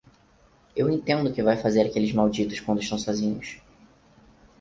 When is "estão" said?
2.81-2.97